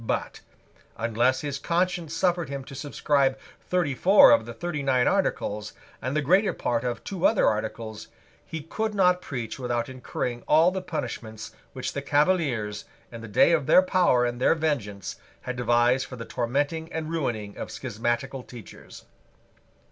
[0.03, 0.39] But,
[0.97, 3.37] unless his conscience suffered him to subscribe
[3.69, 8.07] thirty four of the thirty nine articles, and the greater part of two other articles,
[8.43, 13.51] he could not preach without incurring all the punishments which the Cavaliers, in the day
[13.51, 18.41] of their power and their vengeance, had devised for the tormenting and ruining of schismatical
[18.41, 19.05] teachers.